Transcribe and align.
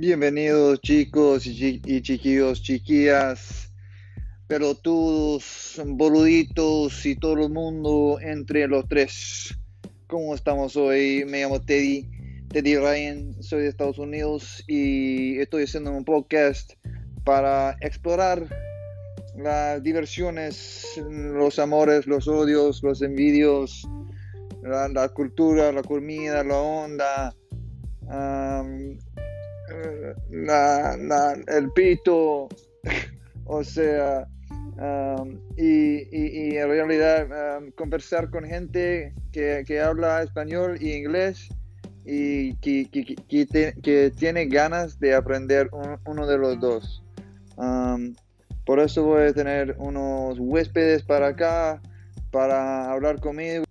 Bienvenidos 0.00 0.80
chicos 0.80 1.44
y, 1.44 2.02
chiquillos, 2.02 2.62
chiquillas, 2.62 3.72
pelotudos, 4.46 5.82
boluditos 5.84 7.04
y 7.04 7.16
todo 7.16 7.32
el 7.32 7.50
mundo 7.50 8.20
entre 8.20 8.68
los 8.68 8.86
tres. 8.86 9.58
¿Cómo 10.06 10.36
estamos 10.36 10.76
hoy? 10.76 11.24
Me 11.26 11.42
llamo 11.42 11.60
Teddy, 11.60 12.08
Teddy 12.48 12.76
Ryan, 12.76 13.42
soy 13.42 13.62
de 13.62 13.68
Estados 13.70 13.98
Unidos 13.98 14.62
y 14.68 15.40
estoy 15.40 15.64
haciendo 15.64 15.90
un 15.90 16.04
podcast 16.04 16.74
para 17.24 17.76
explorar 17.80 18.46
las 19.36 19.82
diversiones, 19.82 20.86
los 21.10 21.58
amores, 21.58 22.06
los 22.06 22.28
odios, 22.28 22.84
los 22.84 23.02
envidios, 23.02 23.84
la, 24.62 25.08
cultura, 25.08 25.72
la 25.72 25.82
comida, 25.82 26.44
la 26.44 26.56
onda 26.56 27.34
la, 30.30 31.36
el 31.46 31.70
pito, 31.72 32.48
o 33.46 33.64
sea, 33.64 34.26
um, 34.76 35.38
y, 35.56 36.56
en 36.56 36.68
realidad 36.68 37.58
um, 37.58 37.70
conversar 37.72 38.30
con 38.30 38.44
gente 38.44 39.14
que, 39.32 39.80
habla 39.80 40.22
español 40.22 40.76
y 40.80 40.92
inglés 40.92 41.48
y 42.04 42.54
que, 42.56 42.88
que, 42.90 44.12
tiene 44.16 44.46
ganas 44.46 44.98
de 44.98 45.14
aprender 45.14 45.70
uno 46.06 46.26
de 46.26 46.38
los 46.38 46.60
dos. 46.60 47.02
Um, 47.56 48.14
por 48.64 48.80
eso 48.80 49.04
voy 49.04 49.22
a 49.22 49.32
tener 49.32 49.76
unos 49.78 50.38
huéspedes 50.38 51.02
para 51.02 51.28
acá, 51.28 51.80
para 52.30 52.90
hablar 52.90 53.20
conmigo. 53.20 53.67